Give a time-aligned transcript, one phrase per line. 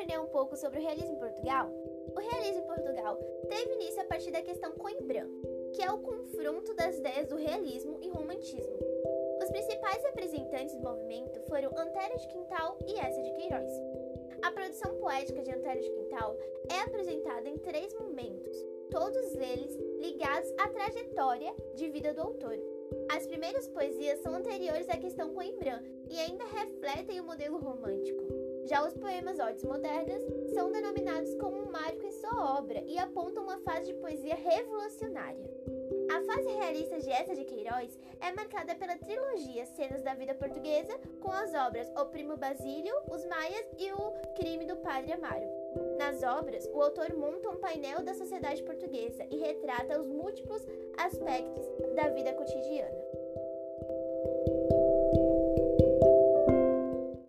[0.00, 1.70] aprender um pouco sobre o realismo em Portugal?
[2.14, 3.18] O realismo em Portugal
[3.50, 5.28] teve início a partir da questão Coimbra,
[5.74, 8.78] que é o confronto das ideias do realismo e romantismo.
[9.42, 13.70] Os principais representantes do movimento foram Antero de Quintal e Essa de Queiroz.
[14.40, 16.34] A produção poética de Antero de Quintal
[16.70, 18.56] é apresentada em três momentos,
[18.90, 22.58] todos eles ligados à trajetória de vida do autor.
[23.12, 28.29] As primeiras poesias são anteriores à questão Coimbra e ainda refletem o modelo romântico.
[28.70, 30.22] Já os poemas odes modernas
[30.54, 35.50] são denominados como um marco em sua obra e apontam uma fase de poesia revolucionária.
[36.08, 40.96] A fase realista de essa de Queiroz é marcada pela trilogia Cenas da Vida Portuguesa,
[41.20, 45.48] com as obras O Primo Basílio, Os Maias e O Crime do Padre Amaro.
[45.98, 50.64] Nas obras, o autor monta um painel da sociedade portuguesa e retrata os múltiplos
[50.96, 51.66] aspectos
[51.96, 52.29] da vida.